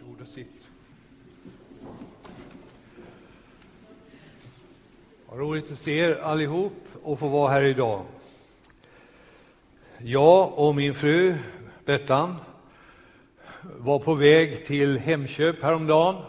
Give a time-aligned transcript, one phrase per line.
[0.00, 0.68] Varsågod och sitt.
[5.26, 8.04] Vad roligt att se er allihop och få vara här idag.
[9.98, 11.36] Jag och min fru
[11.84, 12.36] Bettan
[13.62, 16.22] var på väg till Hemköp häromdagen.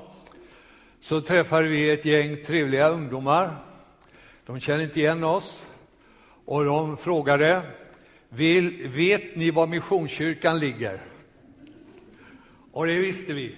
[1.01, 3.55] Så träffade vi ett gäng trevliga ungdomar.
[4.45, 5.65] De kände inte igen oss
[6.45, 7.61] och de frågade
[8.29, 11.10] Vill, vet ni var Missionskyrkan ligger?
[12.71, 13.55] Och det visste vi.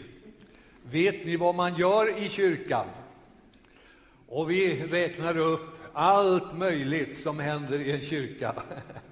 [0.83, 2.85] Vet ni vad man gör i kyrkan?
[4.27, 8.53] Och vi räknade upp allt möjligt som händer i en kyrka.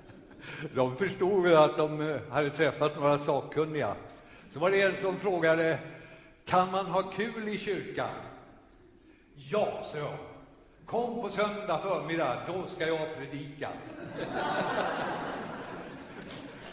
[0.75, 3.95] De förstod väl att de eh, hade träffat några sakkunniga.
[4.49, 5.79] Så var det en som frågade,
[6.45, 8.09] kan man ha kul i kyrkan?
[9.35, 10.17] Ja, sa jag.
[10.85, 13.69] Kom på söndag förmiddag, då ska jag predika.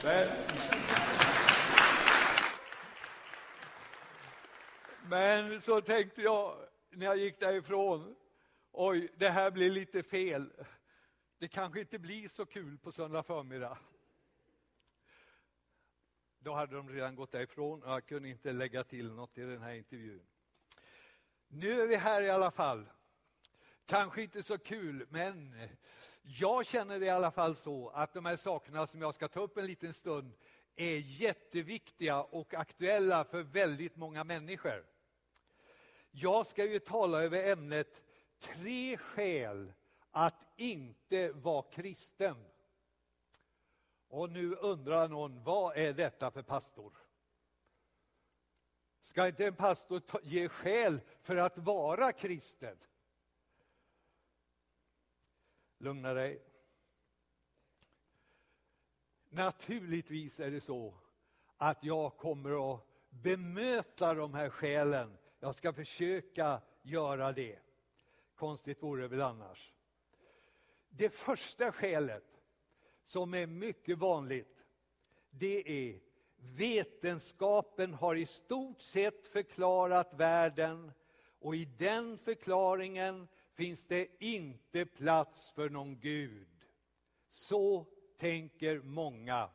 [5.08, 6.56] Men, så tänkte jag
[6.90, 8.16] när jag gick därifrån,
[8.72, 10.52] oj, det här blir lite fel.
[11.38, 13.78] Det kanske inte blir så kul på söndag förmiddag.
[16.38, 19.62] Då hade de redan gått därifrån och jag kunde inte lägga till något i den
[19.62, 20.26] här intervjun.
[21.48, 22.86] Nu är vi här i alla fall.
[23.86, 25.68] Kanske inte så kul, men
[26.22, 29.40] jag känner det i alla fall så att de här sakerna som jag ska ta
[29.40, 30.32] upp en liten stund
[30.76, 34.97] är jätteviktiga och aktuella för väldigt många människor.
[36.10, 38.02] Jag ska ju tala över ämnet
[38.38, 39.72] tre skäl
[40.10, 42.44] att inte vara kristen.
[44.08, 46.92] Och nu undrar någon, vad är detta för pastor?
[49.02, 52.78] Ska inte en pastor ge skäl för att vara kristen?
[55.78, 56.42] Lugna dig.
[59.28, 60.94] Naturligtvis är det så
[61.56, 65.18] att jag kommer att bemöta de här skälen.
[65.40, 67.58] Jag ska försöka göra det.
[68.34, 69.72] Konstigt vore det väl annars.
[70.88, 72.42] Det första skälet,
[73.04, 74.64] som är mycket vanligt,
[75.30, 76.00] det är
[76.36, 80.92] vetenskapen har i stort sett förklarat världen
[81.40, 86.48] och i den förklaringen finns det inte plats för någon Gud.
[87.30, 89.50] Så tänker många.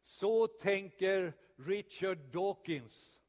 [0.00, 3.21] Så tänker Richard Dawkins,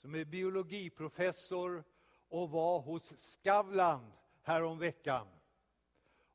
[0.00, 1.84] som är biologiprofessor
[2.28, 4.12] och var hos Skavlan
[4.42, 5.26] häromveckan.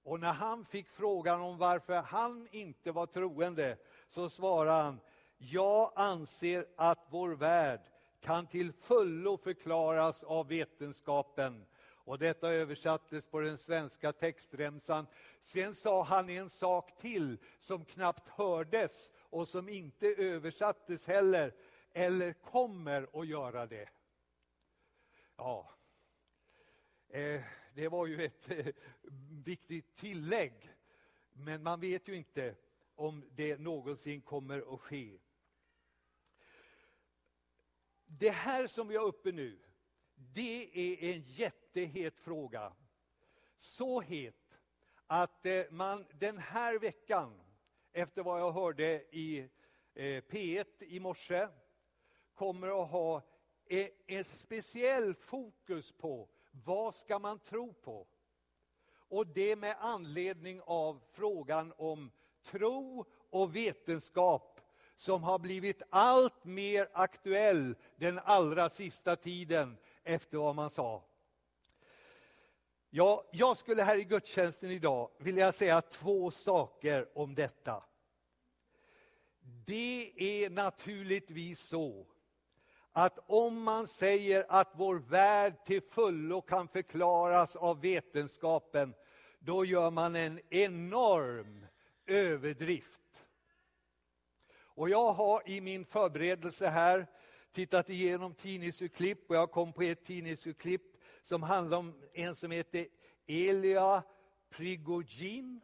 [0.04, 3.78] Och när han fick frågan om varför han inte var troende
[4.08, 5.00] så svarade han
[5.38, 7.82] Jag anser att vår värld
[8.22, 11.66] kan till fullo förklaras av vetenskapen
[12.06, 15.08] och detta översattes på den svenska textremsan.
[15.42, 21.54] Sen sa han en sak till som knappt hördes och som inte översattes heller,
[21.98, 23.90] eller kommer att göra det.
[25.36, 25.70] Ja,
[27.10, 27.42] eh,
[27.74, 28.66] det var ju ett eh,
[29.44, 30.72] viktigt tillägg.
[31.34, 32.56] Men man vet ju inte
[32.96, 35.20] om det någonsin kommer att ske.
[38.06, 39.60] Det här som vi har uppe nu,
[40.16, 42.74] det är en jättehet fråga.
[43.58, 44.60] Så het
[45.08, 47.42] att eh, man den här veckan,
[47.92, 49.50] efter vad jag hörde i
[49.96, 51.48] P1 i morse,
[52.36, 53.22] kommer att ha
[54.08, 58.08] ett speciell fokus på vad ska man tro på?
[59.10, 62.12] Och det med anledning av frågan om
[62.44, 64.62] tro och vetenskap
[64.96, 71.04] som har blivit allt mer aktuell den allra sista tiden efter vad man sa.
[72.90, 77.84] Ja, jag skulle här i gudstjänsten idag vilja säga två saker om detta.
[79.66, 82.06] Det är naturligtvis så
[82.98, 88.94] att om man säger att vår värld till fullo kan förklaras av vetenskapen,
[89.40, 91.66] då gör man en enorm
[92.06, 93.26] överdrift.
[94.58, 97.08] Och jag har i min förberedelse här
[97.52, 102.88] tittat igenom tidningsurklipp och jag kom på ett tidningsurklipp som handlar om en som heter
[103.28, 104.04] Elia
[104.50, 105.60] Prigogine.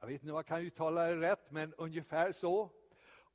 [0.00, 2.70] Jag vet inte om jag kan uttala det rätt, men ungefär så.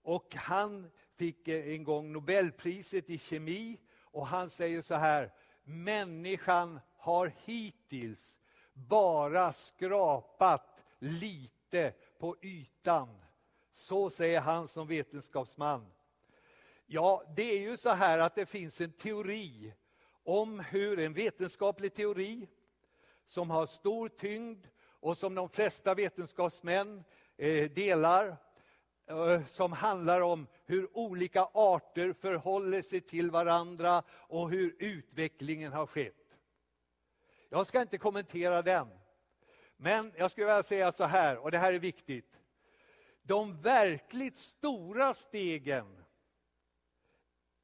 [0.04, 5.32] Och han fick eh, en gång Nobelpriset i kemi och han säger så här,
[5.64, 8.38] människan har hittills
[8.74, 13.10] bara skrapat lite på ytan.
[13.74, 15.86] Så säger han som vetenskapsman.
[16.86, 19.74] Ja, det är ju så här att det finns en teori
[20.24, 22.48] om hur en vetenskaplig teori
[23.26, 27.04] som har stor tyngd och som de flesta vetenskapsmän
[27.38, 28.38] eh, delar
[29.08, 35.86] Eh, som handlar om hur olika arter förhåller sig till varandra och hur utvecklingen har
[35.86, 36.38] skett.
[37.50, 38.88] Jag ska inte kommentera den.
[39.78, 42.40] Men jag skulle vilja säga så här, och det här är viktigt.
[43.22, 46.04] De verkligt stora stegen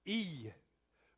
[0.04, 0.54] i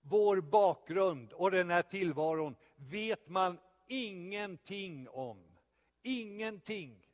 [0.02, 5.58] vår bakgrund och den här tillvaron vet man ingenting om.
[6.04, 7.11] Ingenting.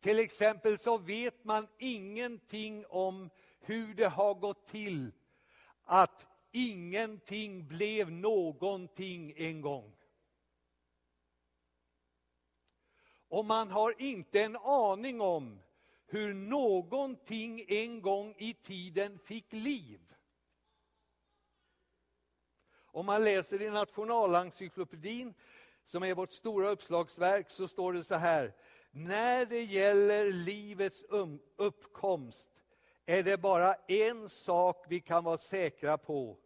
[0.00, 3.30] Till exempel så vet man ingenting om
[3.60, 5.12] hur det har gått till
[5.84, 9.92] att ingenting blev någonting en gång.
[13.28, 15.60] Och man har inte en aning om
[16.06, 20.00] hur någonting en gång i tiden fick liv.
[22.90, 25.34] Om man läser i Nationalencyklopedin,
[25.84, 28.54] som är vårt stora uppslagsverk, så står det så här.
[28.98, 32.50] När det gäller livets um, uppkomst
[33.06, 36.36] är det bara en sak vi kan vara säkra på.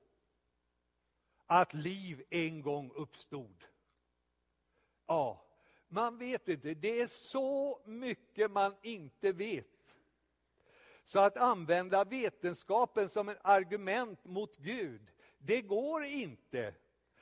[1.46, 3.64] Att liv en gång uppstod.
[5.06, 5.44] Ja,
[5.88, 6.74] man vet inte.
[6.74, 9.94] Det är så mycket man inte vet.
[11.04, 16.74] Så att använda vetenskapen som ett argument mot Gud, det går inte.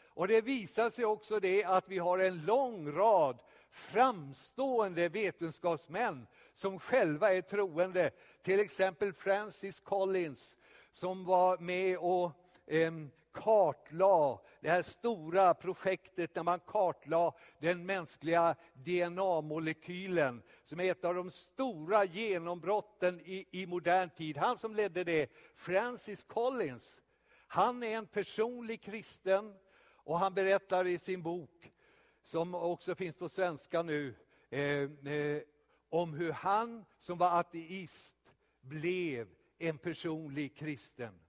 [0.04, 6.78] Och det visar sig också det att vi har en lång rad framstående vetenskapsmän som
[6.78, 8.10] själva är troende.
[8.42, 10.56] Till exempel Francis Collins
[10.92, 12.32] som var med och
[12.66, 12.92] eh,
[13.32, 21.14] kartlade det här stora projektet när man kartlade den mänskliga DNA-molekylen som är ett av
[21.14, 24.36] de stora genombrotten i, i modern tid.
[24.36, 27.00] Han som ledde det, Francis Collins,
[27.46, 31.72] han är en personlig kristen och han berättar i sin bok,
[32.22, 34.14] som också finns på svenska nu,
[34.50, 34.62] eh,
[35.12, 35.42] eh,
[35.88, 38.16] om hur han som var ateist
[38.60, 39.28] blev
[39.58, 41.20] en personlig kristen.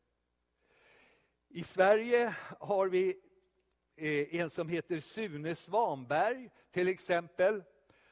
[1.49, 3.19] I Sverige har vi
[3.95, 7.63] eh, en som heter Sune Svanberg till exempel.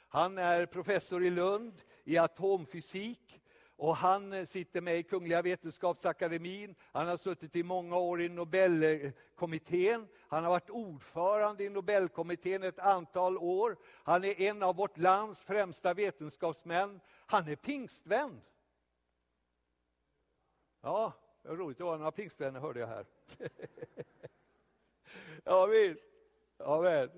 [0.08, 3.42] Han är professor i Lund i atomfysik
[3.80, 6.76] och han eh, sitter med i Kungliga Vetenskapsakademin.
[6.92, 10.08] Han har suttit i många år i Nobelkommittén.
[10.28, 13.78] Han har varit ordförande i Nobelkommittén ett antal år.
[14.04, 17.00] Han är en av vårt lands främsta vetenskapsmän.
[17.26, 18.42] Han är pingstvän.
[20.82, 21.78] Ja, det var roligt.
[21.78, 23.06] Det var några pingstvänner hörde jag här.
[25.44, 26.04] ja, visst.
[26.58, 27.10] Amen.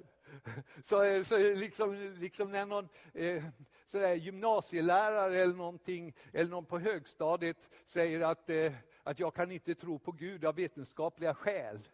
[0.83, 3.43] Så, så liksom, liksom när någon eh,
[3.91, 8.73] sådär, gymnasielärare eller någonting, eller någon på högstadiet säger att, eh,
[9.03, 11.89] att jag kan inte tro på Gud av vetenskapliga skäl,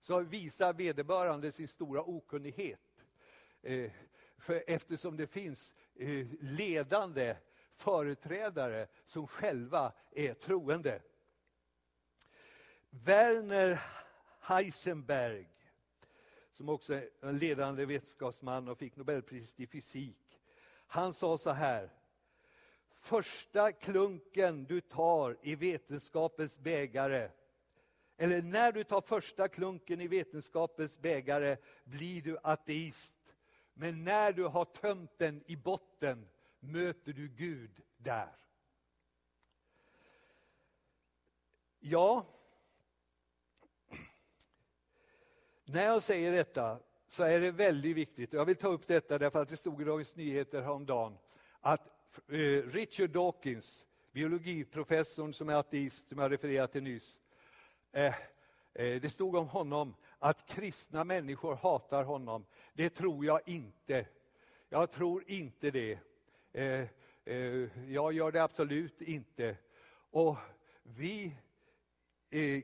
[0.00, 3.04] så visar vederbörande sin stora okunnighet.
[3.62, 3.90] Eh,
[4.38, 7.36] för eftersom det finns eh, ledande
[7.74, 11.02] företrädare som själva är troende.
[12.90, 13.80] Werner
[14.40, 15.48] Heisenberg,
[16.52, 20.31] som också är en ledande vetenskapsman och fick Nobelpriset i fysik.
[20.92, 21.90] Han sa så här.
[23.00, 27.30] Första klunken du tar i vetenskapens bägare
[28.16, 33.14] eller när du tar första klunken i vetenskapens bägare blir du ateist.
[33.74, 36.28] Men när du har tömt den i botten
[36.60, 38.36] möter du Gud där.
[41.80, 42.26] Ja,
[45.64, 46.78] När jag säger detta
[47.12, 49.82] så är det väldigt viktigt, och jag vill ta upp detta därför att det stod
[49.82, 51.18] i Dagens Nyheter häromdagen,
[51.60, 51.88] att
[52.28, 52.36] eh,
[52.72, 57.20] Richard Dawkins, biologiprofessorn som är ateist, som jag refererade till nyss,
[57.92, 58.14] eh,
[58.74, 62.44] eh, det stod om honom att kristna människor hatar honom.
[62.74, 64.06] Det tror jag inte.
[64.68, 65.98] Jag tror inte det.
[66.52, 66.88] Eh,
[67.88, 69.56] jag gör det absolut inte.
[70.10, 70.36] Och
[70.82, 71.36] vi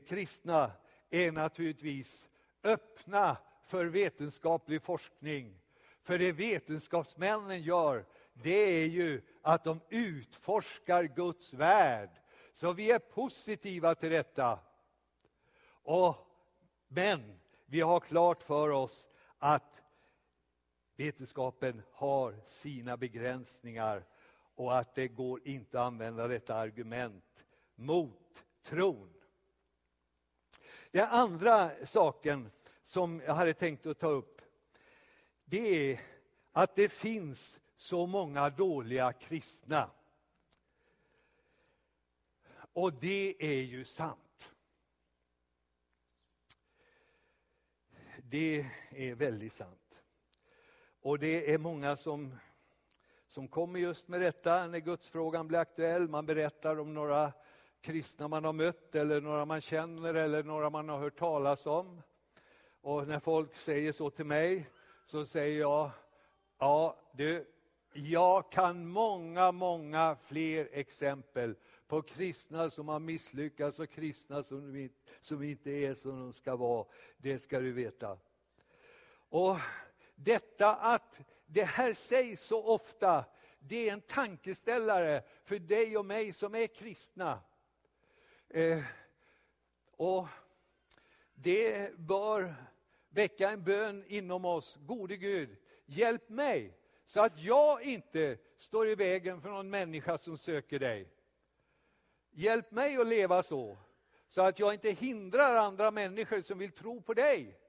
[0.07, 0.71] kristna
[1.09, 2.29] är naturligtvis
[2.63, 3.37] öppna
[3.69, 5.59] för vetenskaplig forskning.
[6.03, 12.09] För det vetenskapsmännen gör, det är ju att de utforskar Guds värld.
[12.53, 14.59] Så vi är positiva till detta.
[15.69, 16.15] Och,
[16.87, 19.07] men vi har klart för oss
[19.37, 19.83] att
[20.95, 24.05] vetenskapen har sina begränsningar
[24.55, 27.45] och att det går inte att använda detta argument
[27.75, 29.13] mot tron.
[30.91, 32.51] Den andra saken
[32.89, 34.41] som jag hade tänkt att ta upp,
[35.45, 35.99] det är
[36.51, 39.89] att det finns så många dåliga kristna.
[42.73, 44.51] Och det är ju sant.
[48.17, 50.01] Det är väldigt sant.
[51.01, 52.35] Och det är många som,
[53.27, 56.09] som kommer just med detta när gudsfrågan blir aktuell.
[56.09, 57.33] Man berättar om några
[57.81, 62.01] kristna man har mött eller några man känner eller några man har hört talas om.
[62.81, 64.69] Och när folk säger så till mig
[65.05, 65.91] så säger jag,
[66.57, 67.45] ja du,
[67.93, 71.55] jag kan många, många fler exempel
[71.87, 74.89] på kristna som har misslyckats och kristna som,
[75.21, 76.85] som inte är som de ska vara.
[77.17, 78.17] Det ska du veta.
[79.29, 79.57] Och
[80.15, 83.25] detta att det här sägs så ofta,
[83.59, 87.39] det är en tankeställare för dig och mig som är kristna.
[88.49, 88.83] Eh,
[89.91, 90.27] och
[91.33, 92.55] det bör
[93.09, 94.77] väcka en bön inom oss.
[94.81, 100.37] Gode Gud, hjälp mig så att jag inte står i vägen för någon människa som
[100.37, 101.13] söker dig.
[102.31, 103.77] Hjälp mig att leva så,
[104.27, 107.59] så att jag inte hindrar andra människor som vill tro på dig.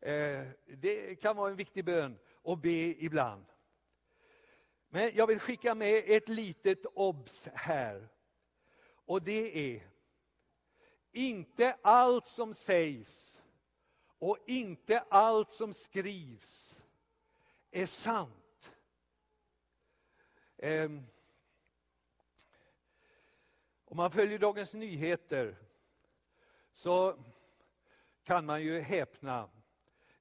[0.00, 3.44] Eh, det kan vara en viktig bön att be ibland.
[4.88, 8.08] Men jag vill skicka med ett litet obs här.
[9.06, 9.90] Och det är,
[11.12, 13.35] inte allt som sägs
[14.18, 16.80] och inte allt som skrivs
[17.70, 18.72] är sant.
[20.56, 21.06] Um,
[23.84, 25.56] om man följer Dagens Nyheter
[26.72, 27.16] så
[28.24, 29.50] kan man ju häpna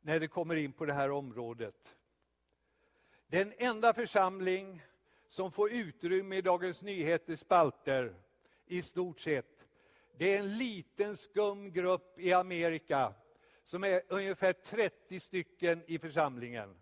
[0.01, 1.97] när det kommer in på det här området.
[3.27, 4.81] Den enda församling
[5.27, 8.15] som får utrymme i Dagens Nyheters spalter
[8.65, 9.67] i stort sett,
[10.17, 13.13] det är en liten skum grupp i Amerika
[13.65, 16.75] som är ungefär 30 stycken i församlingen.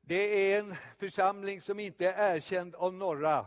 [0.00, 3.46] Det är en församling som inte är erkänd av några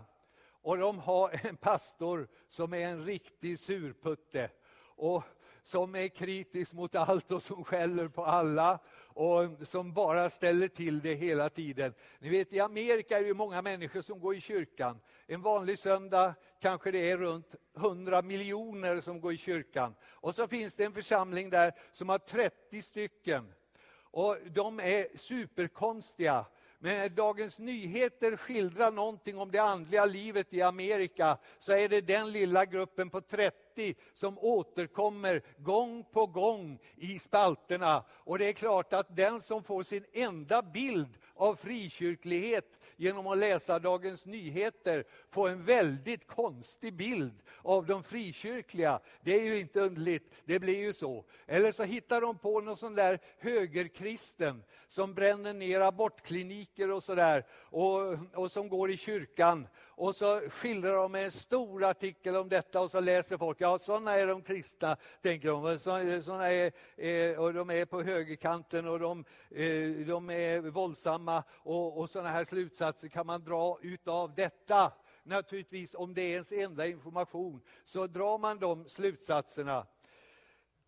[0.62, 5.24] och de har en pastor som är en riktig surputte och
[5.66, 11.02] som är kritisk mot allt och som skäller på alla och som bara ställer till
[11.02, 11.94] det hela tiden.
[12.20, 15.00] Ni vet i Amerika är det många människor som går i kyrkan.
[15.28, 19.96] En vanlig söndag kanske det är runt 100 miljoner som går i kyrkan.
[20.04, 23.54] Och så finns det en församling där som har 30 stycken.
[23.98, 26.46] Och de är superkonstiga.
[26.80, 32.02] Men när Dagens Nyheter skildrar någonting om det andliga livet i Amerika så är det
[32.02, 38.04] den lilla gruppen på 30 som återkommer gång på gång i spalterna.
[38.10, 43.38] Och det är klart att den som får sin enda bild av frikyrklighet genom att
[43.38, 49.00] läsa Dagens Nyheter få en väldigt konstig bild av de frikyrkliga.
[49.22, 51.26] Det är ju inte underligt, det blir ju så.
[51.48, 57.46] Eller så hittar de på någon sån där högerkristen som bränner ner abortkliniker och sådär
[57.52, 59.68] och, och som går i kyrkan.
[59.98, 64.14] Och så skildrar de en stor artikel om detta och så läser folk, ja sådana
[64.14, 65.80] är de kristna, tänker de.
[66.22, 72.10] Såna är, och de är på högerkanten och de, eh, de är våldsamma och, och
[72.10, 74.94] sådana här slutsatser kan man dra utav detta.
[75.24, 79.88] Naturligtvis om det är ens enda information så drar man de slutsatserna.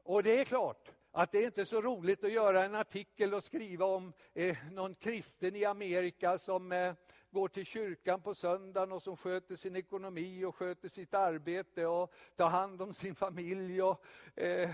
[0.04, 3.44] Och det är klart, att det är inte så roligt att göra en artikel och
[3.44, 6.94] skriva om eh, någon kristen i Amerika som eh,
[7.32, 12.14] går till kyrkan på söndagen och som sköter sin ekonomi och sköter sitt arbete och
[12.36, 14.70] tar hand om sin familj och eh,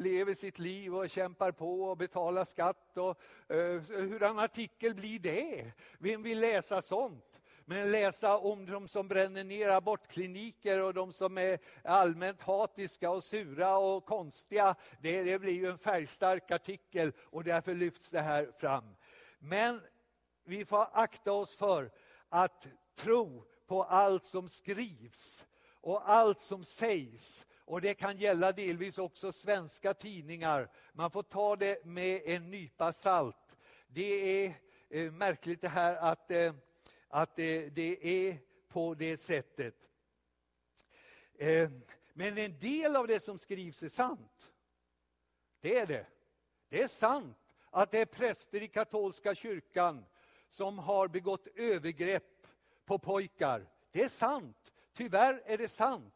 [0.00, 2.96] lever sitt liv och kämpar på och betalar skatt.
[2.96, 3.20] Och,
[3.54, 5.72] eh, hur en artikel blir det?
[5.98, 7.40] Vem vill läsa sånt?
[7.64, 13.24] Men läsa om de som bränner ner abortkliniker och de som är allmänt hatiska och
[13.24, 18.52] sura och konstiga, det, det blir ju en färgstark artikel och därför lyfts det här
[18.58, 18.96] fram.
[19.38, 19.80] Men
[20.44, 21.90] vi får akta oss för
[22.28, 25.46] att tro på allt som skrivs
[25.80, 27.46] och allt som sägs.
[27.70, 30.68] Och Det kan gälla delvis också svenska tidningar.
[30.92, 33.56] Man får ta det med en nypa salt.
[33.86, 34.54] Det är
[34.88, 36.54] eh, märkligt det här att, eh,
[37.08, 39.74] att det, det är på det sättet.
[41.34, 41.70] Eh,
[42.12, 44.52] men en del av det som skrivs är sant.
[45.60, 46.06] Det är det.
[46.68, 47.38] Det är sant
[47.70, 50.04] att det är präster i katolska kyrkan
[50.48, 52.46] som har begått övergrepp
[52.84, 53.66] på pojkar.
[53.90, 54.72] Det är sant.
[54.92, 56.14] Tyvärr är det sant.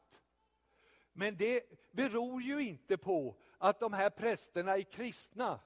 [1.17, 5.61] Men det beror ju inte på att de här prästerna är kristna.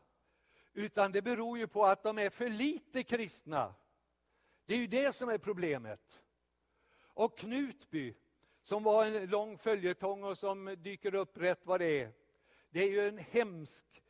[0.72, 3.74] Utan det beror ju på att de är för lite kristna.
[4.66, 6.22] Det är ju det som är problemet.
[7.02, 8.14] Och Knutby,
[8.62, 12.12] som var en lång följetong och som dyker upp rätt vad det är.
[12.70, 14.02] Det är ju en hemsk,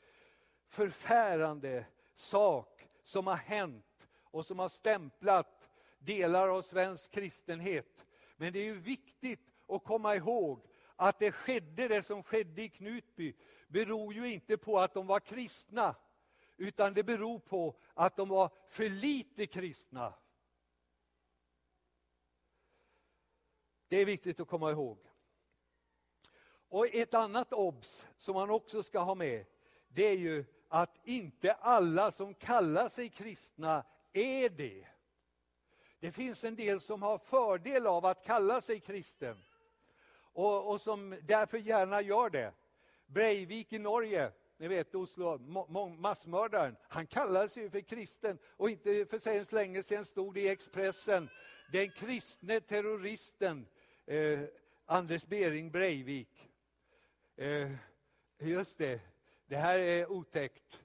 [0.67, 5.69] förfärande sak som har hänt och som har stämplat
[5.99, 8.07] delar av svensk kristenhet.
[8.37, 10.68] Men det är ju viktigt att komma ihåg
[11.01, 13.35] att det skedde, det som skedde i Knutby,
[13.69, 15.95] beror ju inte på att de var kristna,
[16.57, 20.15] utan det beror på att de var för lite kristna.
[23.89, 24.99] Det är viktigt att komma ihåg.
[26.69, 29.47] Och ett annat obs som man också ska ha med,
[29.89, 34.87] det är ju att inte alla som kallar sig kristna är det.
[36.01, 39.43] Det finns en del som har fördel av att kalla sig kristen
[40.33, 42.53] och, och som därför gärna gör det.
[43.07, 45.39] Breivik i Norge, ni vet Oslo,
[45.99, 50.49] massmördaren, han kallade sig för kristen och inte för så länge sedan stod det i
[50.49, 51.29] Expressen,
[51.73, 53.67] den kristne terroristen
[54.07, 54.41] eh,
[54.87, 56.51] Anders Bering Breivik.
[57.37, 57.71] Eh,
[58.39, 59.01] just det,
[59.47, 60.81] det här är otäckt,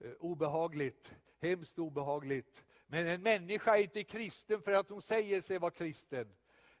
[0.00, 2.64] eh, obehagligt, hemskt obehagligt.
[2.86, 6.32] Men en människa är inte kristen för att hon säger sig vara kristen.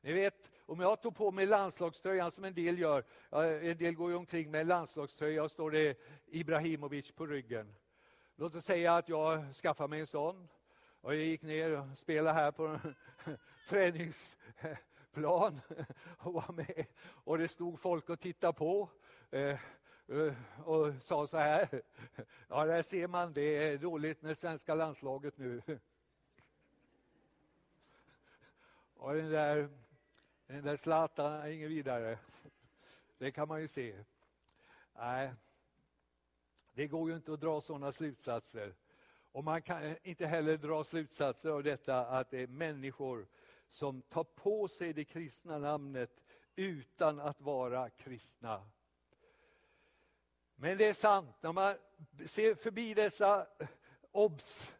[0.06, 3.04] Ni vet, om jag tog på mig landslagströjan som en del gör,
[3.62, 7.74] en del går ju omkring med landslagströja och står det Ibrahimovic på ryggen.
[8.36, 10.48] Låt oss säga att jag skaffar mig en sån
[11.00, 12.80] och jag gick ner och spelade här på
[13.68, 15.60] träningsplan
[16.18, 16.86] och var med.
[17.24, 18.90] Och det stod folk och tittade på
[19.30, 19.58] eh,
[20.08, 20.34] eh,
[20.64, 21.82] och sa så här.
[22.48, 25.62] Ja, där ser man, det är dåligt med svenska landslaget nu.
[28.98, 29.68] Och den där,
[30.46, 32.18] den där Zlatan är ingen vidare.
[33.18, 33.94] Det kan man ju se.
[34.94, 35.32] Nej,
[36.74, 38.74] det går ju inte att dra sådana slutsatser.
[39.32, 43.26] Och man kan inte heller dra slutsatser av detta att det är människor
[43.68, 46.22] som tar på sig det kristna namnet
[46.56, 48.70] utan att vara kristna.
[50.56, 51.74] Men det är sant, när man
[52.26, 53.46] ser förbi dessa
[54.12, 54.74] obs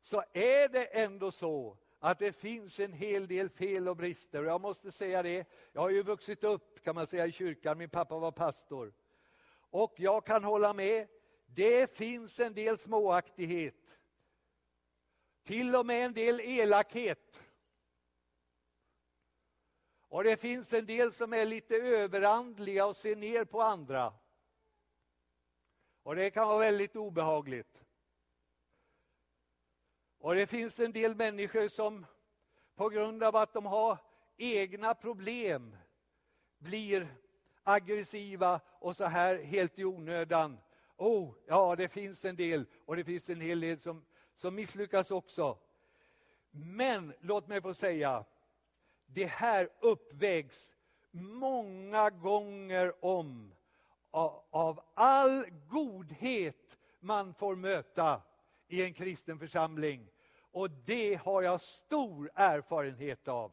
[0.00, 4.40] så är det ändå så att det finns en hel del fel och brister.
[4.40, 7.78] Och jag måste säga det, jag har ju vuxit upp kan man säga i kyrkan,
[7.78, 8.92] min pappa var pastor.
[9.70, 11.08] Och jag kan hålla med,
[11.46, 13.98] det finns en del småaktighet.
[15.42, 17.42] Till och med en del elakhet.
[20.08, 24.12] Och det finns en del som är lite överandliga och ser ner på andra.
[26.02, 27.81] Och det kan vara väldigt obehagligt.
[30.22, 32.06] Och det finns en del människor som
[32.74, 33.98] på grund av att de har
[34.36, 35.76] egna problem
[36.58, 37.14] blir
[37.62, 40.58] aggressiva och så här helt i onödan.
[40.96, 44.04] Oh, ja, det finns en del och det finns en hel del som,
[44.36, 45.58] som misslyckas också.
[46.50, 48.24] Men låt mig få säga,
[49.06, 50.74] det här uppvägs
[51.10, 53.54] många gånger om
[54.10, 58.22] av, av all godhet man får möta
[58.68, 60.11] i en kristen församling.
[60.52, 63.52] Och det har jag stor erfarenhet av.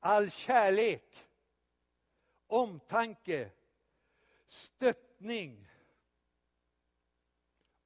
[0.00, 1.28] All kärlek,
[2.46, 3.50] omtanke,
[4.46, 5.68] stöttning.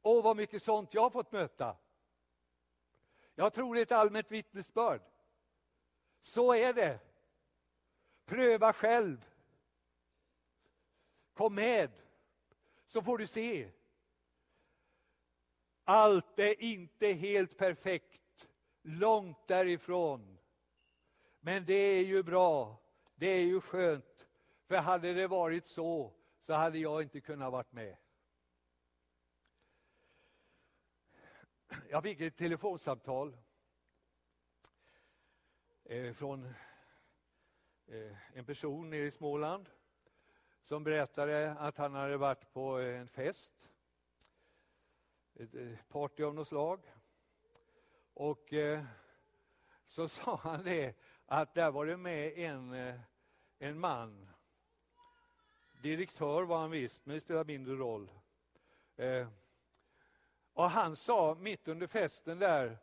[0.03, 1.77] Och vad mycket sånt jag har fått möta.
[3.35, 5.03] Jag tror det är ett allmänt vittnesbörd.
[6.21, 6.99] Så är det.
[8.25, 9.25] Pröva själv.
[11.33, 11.91] Kom med,
[12.87, 13.71] så får du se.
[15.85, 18.21] Allt är inte helt perfekt,
[18.89, 20.39] långt därifrån.
[21.41, 22.81] Men det är ju bra,
[23.15, 24.29] det är ju skönt.
[24.67, 27.97] För hade det varit så, så hade jag inte kunnat vara med.
[31.91, 33.37] Jag fick ett telefonsamtal
[35.85, 36.55] eh, från
[37.87, 39.69] eh, en person nere i Småland
[40.63, 43.71] som berättade att han hade varit på en fest
[45.35, 46.81] ett eh, party av något slag.
[48.19, 48.85] Och eh,
[49.87, 50.95] så sa han det
[51.27, 53.01] att där var det med en, eh,
[53.59, 54.29] en man.
[55.83, 58.11] Direktör var han visst, men det spelar mindre roll.
[58.97, 59.29] Eh,
[60.53, 62.79] och han sa mitt under festen där,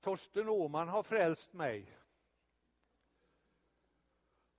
[0.00, 1.98] Torsten Åman har frälst mig.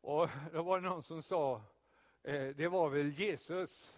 [0.01, 1.61] Och då var det någon som sa,
[2.23, 3.93] eh, det var väl Jesus?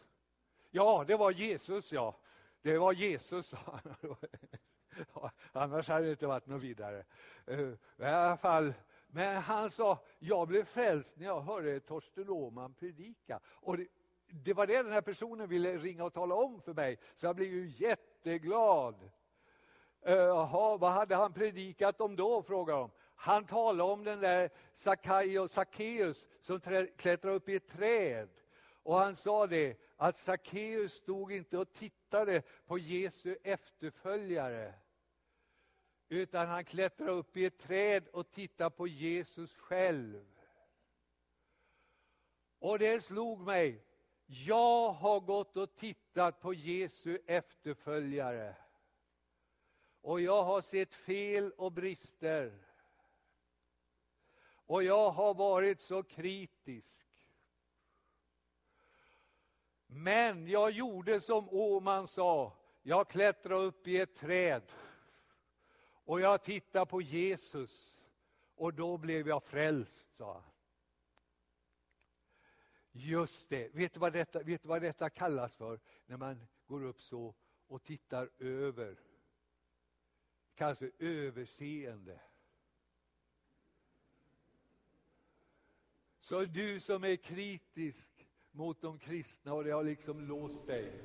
[0.69, 2.15] Ja, det var Jesus, ja.
[2.62, 4.15] Det var Jesus, sa han.
[5.51, 7.03] Annars hade det inte varit något vidare.
[7.45, 7.60] Eh,
[7.97, 8.73] I alla fall,
[9.07, 13.39] men han sa, jag blev frälst när jag hörde Torsten Åhman predika.
[13.45, 13.88] Och det,
[14.27, 17.36] det, var det den här personen ville ringa och tala om för mig, så jag
[17.36, 18.95] blev ju jätteglad.
[20.01, 22.91] Eh, jaha, vad hade han predikat om då, frågade de.
[23.15, 24.49] Han talade om den där
[25.47, 26.60] Sackeus som
[26.97, 28.29] klättrade upp i ett träd.
[28.83, 34.73] Och han sa det, att Sackeus stod inte och tittade på Jesu efterföljare
[36.09, 40.25] utan han klättrade upp i ett träd och tittade på Jesus själv.
[42.59, 43.83] Och det slog mig.
[44.25, 48.55] Jag har gått och tittat på Jesu efterföljare.
[50.01, 52.59] Och jag har sett fel och brister.
[54.49, 57.07] Och jag har varit så kritisk.
[59.87, 64.61] Men jag gjorde som Åman sa, jag klättrade upp i ett träd
[66.07, 68.01] och jag tittade på Jesus
[68.55, 70.43] och då blev jag frälst, sa han.
[72.91, 75.79] Just det, vet du, vad detta, vet du vad detta kallas för?
[76.05, 77.35] När man går upp så
[77.67, 78.89] och tittar över.
[80.49, 82.19] Det kallas för överseende.
[86.19, 88.09] Så du som är kritisk
[88.51, 91.01] mot de kristna och det har liksom låst dig,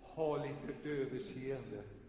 [0.00, 1.99] ha lite överseende.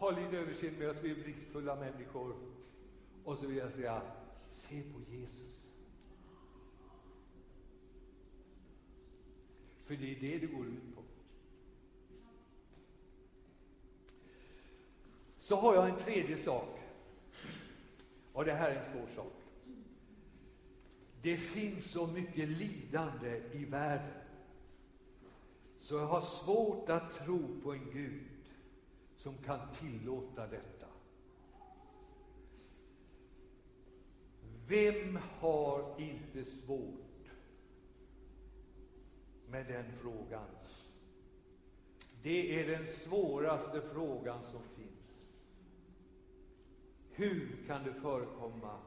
[0.00, 2.36] Ha lite överseende med att vi är bristfulla människor.
[3.24, 4.02] Och så vill jag säga,
[4.50, 5.78] se på Jesus.
[9.84, 11.02] För det är det det går ut på.
[15.38, 16.80] Så har jag en tredje sak.
[18.32, 19.32] Och det här är en svår sak.
[21.22, 24.22] Det finns så mycket lidande i världen.
[25.76, 28.29] Så jag har svårt att tro på en Gud
[29.20, 30.86] som kan tillåta detta.
[34.66, 37.30] Vem har inte svårt
[39.48, 40.48] med den frågan?
[42.22, 45.30] Det är den svåraste frågan som finns.
[47.10, 48.78] Hur kan det förekomma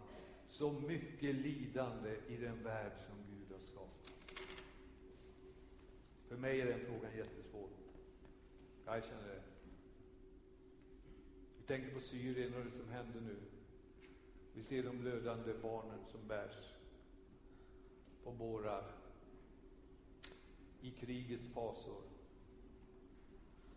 [0.47, 4.13] så mycket lidande i den värld som Gud har skapat?
[6.27, 7.69] För mig är den frågan jättesvår.
[8.85, 9.52] Jag känner det.
[11.73, 13.36] Vi tänker på Syrien och det som händer nu.
[14.53, 16.73] Vi ser de blödande barnen som bärs
[18.23, 18.91] på bårar
[20.81, 22.01] i krigets fasor.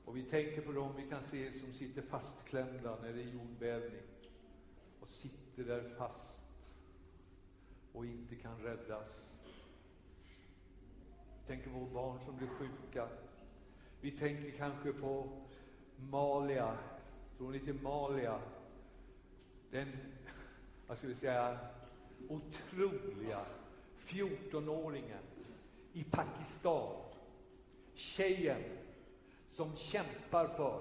[0.04, 4.02] Och vi tänker på dem vi kan se som sitter fastklämda när det är jordbävning
[5.00, 6.44] och sitter där fast
[7.92, 9.38] och inte kan räddas.
[11.40, 13.08] Vi tänker på barn som blir sjuka.
[14.00, 15.28] Vi tänker kanske på
[15.96, 16.78] Malia,
[17.36, 18.40] från ni Malia?
[19.70, 19.92] Den
[20.86, 21.58] vad ska vi säga,
[22.28, 23.40] otroliga
[24.06, 25.22] 14-åringen
[25.92, 26.96] i Pakistan.
[27.94, 28.62] Tjejen
[29.50, 30.80] som kämpar för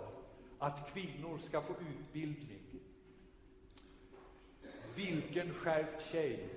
[0.60, 2.62] att kvinnor ska få utbildning.
[4.96, 6.50] Vilken skärpt tjej!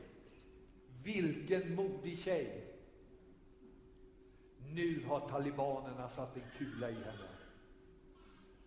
[1.05, 2.65] Vilken modig tjej!
[4.59, 7.29] Nu har talibanerna satt en kula i henne.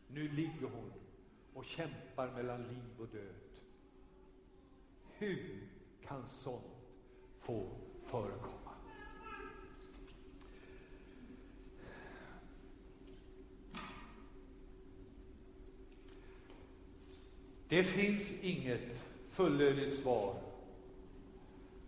[0.07, 0.91] Nu ligger hon
[1.53, 3.35] och kämpar mellan liv och död.
[5.17, 5.67] Hur
[6.01, 6.65] kan sånt
[7.39, 7.69] få
[8.05, 8.71] förekomma?
[17.67, 20.35] Det finns inget fullödigt svar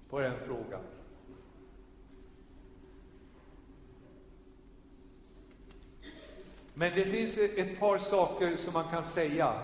[0.09, 0.83] på den frågan.
[6.73, 9.61] Men det finns ett par saker som man kan säga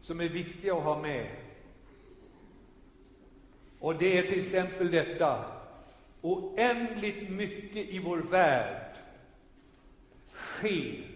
[0.00, 1.26] som är viktiga att ha med
[3.84, 5.44] och det är till exempel detta.
[6.20, 8.96] Oändligt mycket i vår värld
[10.26, 11.10] sker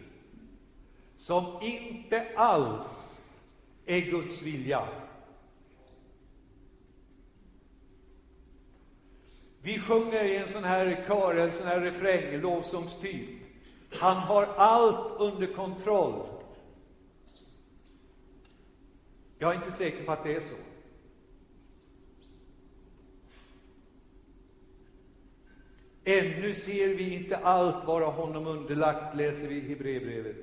[1.16, 3.18] som inte alls
[3.86, 4.88] är Guds vilja.
[9.62, 13.37] Vi sjunger i en sån här kör, en sån här refräng, lovsångstyp.
[13.90, 16.26] Han har allt under kontroll.
[19.38, 20.54] Jag är inte säker på att det är så.
[26.04, 30.36] Ännu ser vi inte allt vara honom underlagt, läser vi i Hebreerbrevet.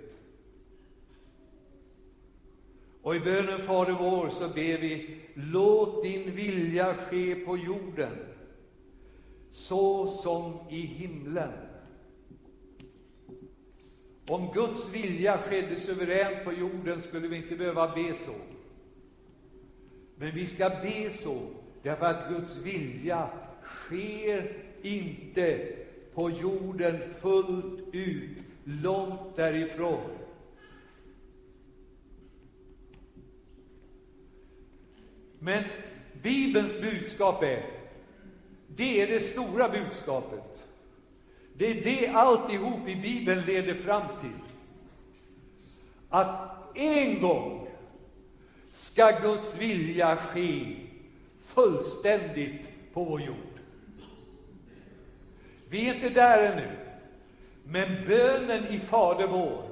[3.01, 8.17] Och i bönen Fader vår så ber vi, låt din vilja ske på jorden,
[9.51, 11.64] så som i himlen.
[14.27, 18.35] Om Guds vilja skedde suveränt på jorden skulle vi inte behöva be så.
[20.15, 21.41] Men vi ska be så
[21.83, 23.29] därför att Guds vilja
[23.63, 25.67] sker inte
[26.13, 30.09] på jorden fullt ut, långt därifrån.
[35.39, 35.63] Men
[36.21, 37.65] Bibelns budskap är,
[38.67, 40.54] det är det stora budskapet.
[41.57, 44.39] Det är det alltihop i Bibeln leder fram till.
[46.09, 47.67] Att en gång
[48.71, 50.75] ska Guds vilja ske
[51.45, 52.61] fullständigt
[52.93, 53.35] på vår jord.
[55.69, 56.71] Vi är inte där ännu.
[57.63, 59.63] Men bönen i Fader vår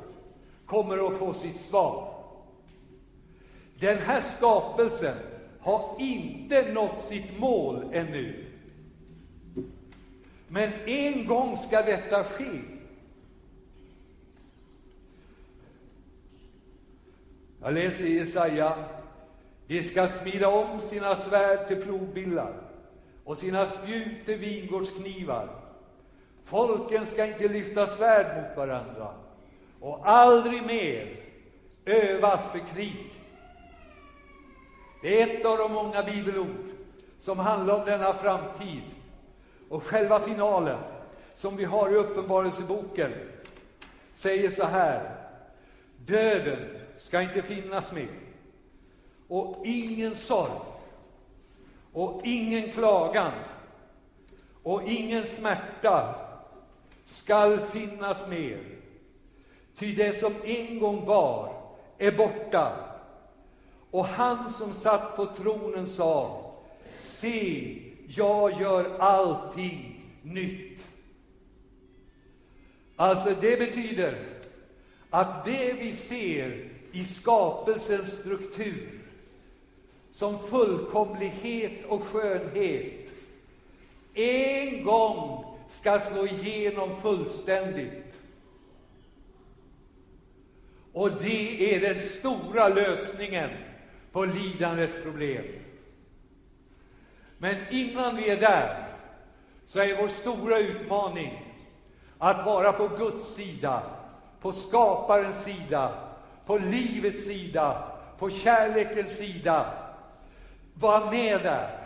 [0.65, 2.13] kommer att få sitt svar.
[3.79, 5.15] Den här skapelsen
[5.59, 8.42] har inte nått sitt mål ännu.
[10.53, 12.61] Men en gång ska detta ske.
[17.61, 18.85] Jag läser i Jesaja.
[19.67, 22.53] De ska smida om sina svärd till plogbillar
[23.23, 25.49] och sina spjut till vingårdsknivar.
[26.45, 29.13] Folken ska inte lyfta svärd mot varandra
[29.79, 31.13] och aldrig mer
[31.85, 33.13] övas för krig.
[35.01, 36.69] Det är ett av de många bibelord
[37.19, 38.92] som handlar om denna framtid.
[39.73, 40.77] Och själva finalen,
[41.33, 43.11] som vi har i Uppenbarelseboken,
[44.11, 45.15] säger så här.
[45.97, 46.59] Döden
[46.97, 48.07] ska inte finnas mer.
[49.27, 50.51] Och ingen sorg.
[51.93, 53.31] Och ingen klagan.
[54.63, 56.15] Och ingen smärta
[57.05, 58.59] skall finnas mer.
[59.77, 61.53] Ty det som en gång var
[61.97, 62.77] är borta.
[63.91, 66.41] Och han som satt på tronen sa,
[66.99, 67.79] se,
[68.17, 70.79] jag gör allting nytt.
[72.95, 74.15] Alltså, det betyder
[75.09, 78.99] att det vi ser i skapelsens struktur
[80.11, 83.13] som fullkomlighet och skönhet
[84.13, 88.13] en gång ska slå igenom fullständigt.
[90.93, 93.49] Och det är den stora lösningen
[94.11, 95.43] på lidandets problem.
[97.43, 98.87] Men innan vi är där
[99.65, 101.55] så är vår stora utmaning
[102.17, 103.83] att vara på Guds sida,
[104.41, 105.91] på skaparens sida,
[106.45, 107.83] på livets sida,
[108.19, 109.65] på kärlekens sida.
[110.73, 111.79] Var med där.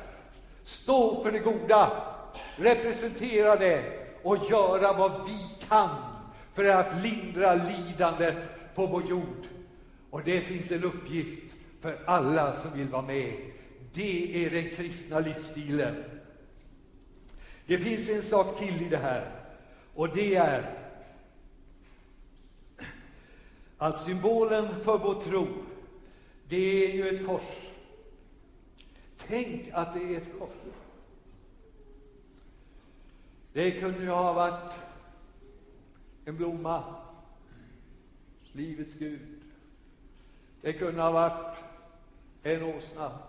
[0.64, 1.92] Stå för det goda,
[2.56, 3.84] representera det
[4.24, 5.90] och göra vad vi kan
[6.54, 8.36] för att lindra lidandet
[8.76, 9.48] på vår jord.
[10.10, 13.57] Och det finns en uppgift för alla som vill vara med.
[13.94, 16.04] Det är den kristna livsstilen.
[17.66, 19.32] Det finns en sak till i det här,
[19.94, 20.88] och det är
[23.78, 25.48] att symbolen för vår tro,
[26.48, 27.42] det är ju ett kors.
[29.18, 30.74] Tänk att det är ett kors.
[33.54, 34.74] Det kunde ju ha varit
[36.26, 36.84] en blomma,
[38.52, 39.42] livets Gud.
[40.62, 41.58] Det kunde ha varit
[42.44, 43.20] en åsna.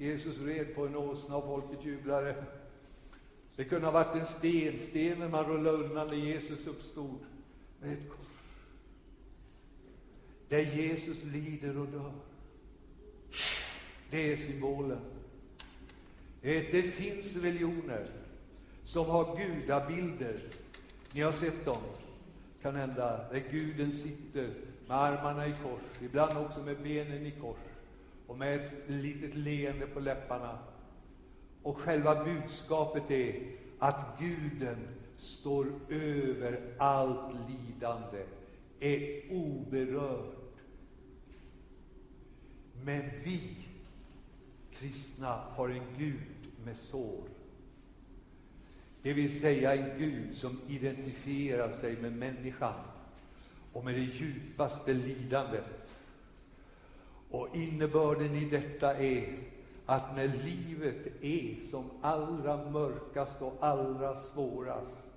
[0.00, 2.44] Jesus red på en åsna och folket jublade.
[3.56, 7.18] Det kunde ha varit en sten, stenen man rullade undan när Jesus uppstod.
[7.80, 8.26] Med ett kors
[10.48, 12.12] där Jesus lider och dör.
[14.10, 15.00] Det är symbolen.
[16.40, 18.06] Det finns religioner
[18.84, 20.40] som har gudabilder.
[21.12, 21.82] Ni har sett dem,
[22.62, 24.50] kan hända, där guden sitter
[24.86, 27.69] med armarna i kors, ibland också med benen i kors
[28.30, 30.58] och med ett litet leende på läpparna.
[31.62, 33.42] Och själva budskapet är
[33.78, 38.24] att guden står över allt lidande,
[38.80, 40.40] är oberörd
[42.84, 43.56] men vi
[44.72, 47.28] kristna har en Gud med sår.
[49.02, 52.74] Det vill säga en Gud som identifierar sig med människan
[53.72, 55.89] och med det djupaste lidandet.
[57.30, 59.38] Och innebörden i detta är
[59.86, 65.10] att när livet är som allra mörkast och allra svårast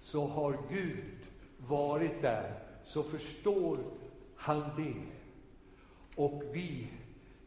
[0.00, 1.18] så har Gud
[1.56, 3.78] varit där, så förstår
[4.34, 4.94] han det
[6.14, 6.88] och vi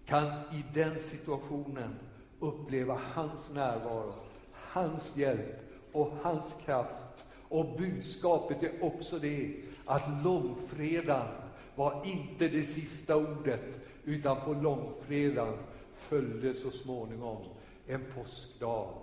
[0.05, 1.95] kan i den situationen
[2.39, 4.13] uppleva hans närvaro,
[4.51, 5.59] hans hjälp
[5.91, 7.25] och hans kraft.
[7.49, 11.42] Och budskapet är också det att långfredagen
[11.75, 15.57] var inte det sista ordet, utan på långfredagen
[15.95, 17.43] följde så småningom
[17.87, 18.97] en påskdag.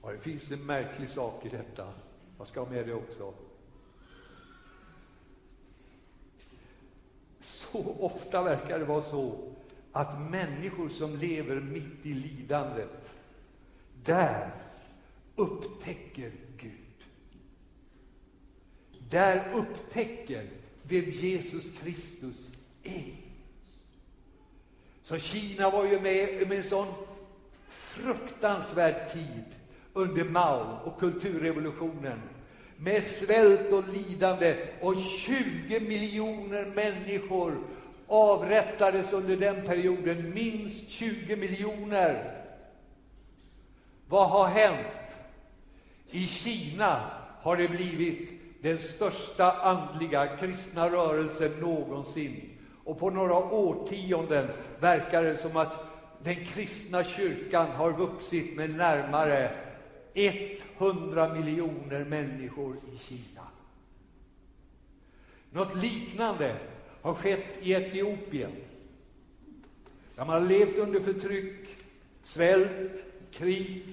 [0.00, 1.92] Och det finns en märklig sak i detta.
[2.38, 3.34] Jag ska ha med det också.
[7.38, 9.52] Så ofta verkar det vara så
[9.92, 13.14] att människor som lever mitt i lidandet,
[14.04, 14.65] där
[15.36, 16.70] upptäcker Gud.
[19.10, 20.48] Där upptäcker
[20.82, 22.50] vem Jesus Kristus
[22.82, 23.14] är.
[25.02, 26.86] Så Kina var ju med om en sån
[27.68, 29.44] fruktansvärd tid
[29.92, 32.20] under Mao och kulturrevolutionen
[32.76, 37.58] med svält och lidande och 20 miljoner människor
[38.06, 42.42] avrättades under den perioden, minst 20 miljoner.
[44.08, 45.05] Vad har hänt?
[46.10, 48.30] I Kina har det blivit
[48.62, 52.50] den största andliga kristna rörelsen någonsin.
[52.84, 54.48] Och på några årtionden
[54.80, 55.84] verkar det som att
[56.22, 59.50] den kristna kyrkan har vuxit med närmare
[60.78, 63.42] 100 miljoner människor i Kina.
[65.50, 66.56] Något liknande
[67.02, 68.52] har skett i Etiopien.
[70.14, 71.76] Där man har levt under förtryck,
[72.22, 73.84] svält, krig.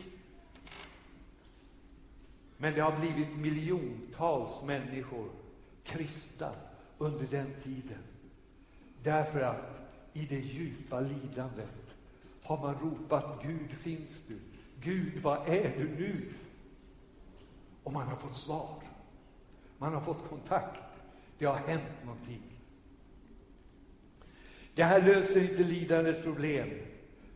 [2.64, 5.30] Men det har blivit miljontals människor
[5.84, 6.52] kristna
[6.98, 8.04] under den tiden.
[9.02, 11.96] Därför att i det djupa lidandet
[12.44, 14.40] har man ropat Gud finns du?
[14.82, 16.34] Gud, vad är du nu?
[17.84, 18.84] Och man har fått svar.
[19.78, 20.82] Man har fått kontakt.
[21.38, 22.44] Det har hänt någonting.
[24.76, 26.70] Det här löser inte lidandets problem,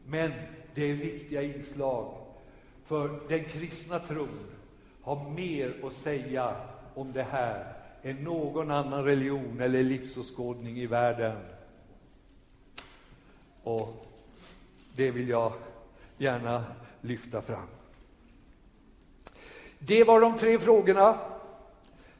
[0.05, 0.31] men
[0.75, 2.17] det är viktiga inslag.
[2.83, 4.56] För den kristna tron
[5.07, 6.55] har mer att säga
[6.93, 11.37] om det här än någon annan religion eller livsåskådning i världen.
[13.63, 14.05] Och
[14.95, 15.53] det vill jag
[16.17, 16.65] gärna
[17.01, 17.67] lyfta fram.
[19.79, 21.17] Det var de tre frågorna.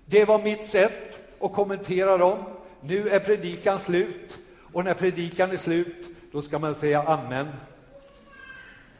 [0.05, 2.43] Det var mitt sätt att kommentera dem.
[2.81, 4.37] Nu är predikan slut
[4.73, 7.47] och när predikan är slut då ska man säga amen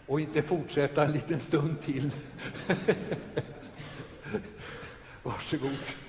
[0.08, 2.12] och inte fortsätta en liten stund till.
[5.28, 6.07] Varsågod.